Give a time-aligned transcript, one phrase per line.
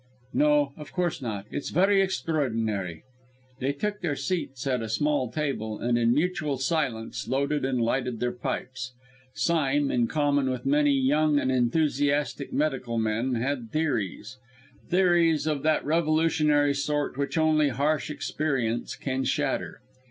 [0.33, 3.03] "No, of course not it's very extraordinary."
[3.59, 8.19] They took their seats at a small table, and in mutual silence loaded and lighted
[8.19, 8.93] their pipes.
[9.35, 14.39] Sime, in common with many young and enthusiastic medical men, had theories
[14.89, 19.81] theories of that revolutionary sort which only harsh experience can shatter.